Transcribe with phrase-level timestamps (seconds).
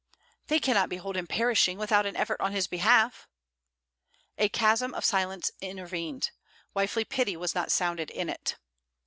[0.47, 3.27] 'They cannot behold him perishing, without an effort on his behalf.'
[4.39, 6.31] A chasm of silence intervened.
[6.73, 8.55] Wifely pity was not sounded in it.